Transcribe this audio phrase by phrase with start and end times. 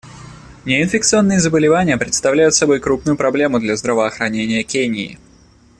[0.65, 5.19] Неинфекционные заболевания представляют собой крупную проблему для здравоохранения Кении.